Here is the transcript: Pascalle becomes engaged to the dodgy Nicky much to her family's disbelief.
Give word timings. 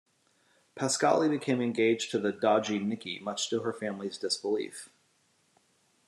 Pascalle 0.75 1.29
becomes 1.29 1.61
engaged 1.61 2.09
to 2.09 2.17
the 2.17 2.31
dodgy 2.31 2.79
Nicky 2.79 3.19
much 3.19 3.51
to 3.51 3.59
her 3.59 3.71
family's 3.71 4.17
disbelief. 4.17 4.89